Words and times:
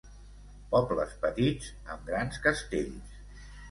Pobles 0.71 1.13
petits 1.27 1.71
amb 1.85 2.11
grans 2.13 2.45
castells 2.51 3.19